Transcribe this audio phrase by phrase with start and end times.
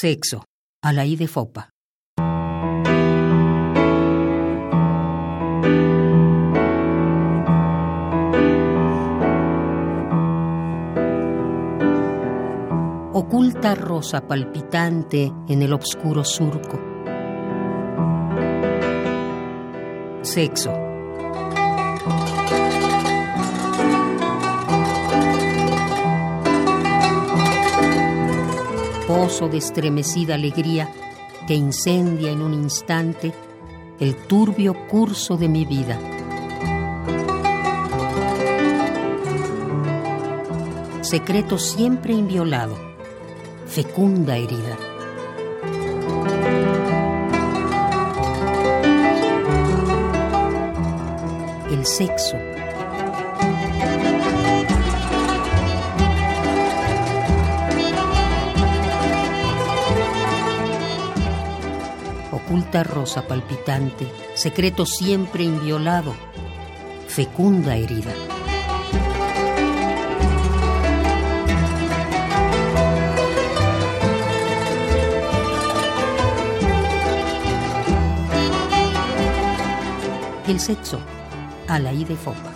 [0.00, 0.44] Sexo,
[0.80, 1.70] a la I de Fopa.
[13.12, 16.78] Oculta rosa palpitante en el obscuro surco.
[20.22, 20.97] Sexo.
[29.08, 30.92] De estremecida alegría
[31.46, 33.32] que incendia en un instante
[33.98, 35.98] el turbio curso de mi vida.
[41.00, 42.76] Secreto siempre inviolado,
[43.66, 44.76] fecunda herida.
[51.70, 52.36] El sexo.
[62.48, 66.14] Oculta rosa palpitante, secreto siempre inviolado,
[67.06, 68.14] fecunda herida.
[80.46, 81.00] El sexo,
[81.68, 82.47] a la Fopa.